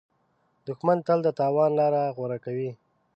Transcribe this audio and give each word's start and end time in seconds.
دښمن 0.67 0.97
تل 1.07 1.19
د 1.23 1.29
تاوان 1.39 1.71
لاره 1.79 2.01
غوره 2.15 2.37
کوي 2.45 2.69